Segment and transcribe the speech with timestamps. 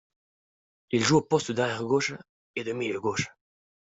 [0.89, 2.15] Il joue au poste d'arrière gauche
[2.55, 3.27] et de milieu gauche.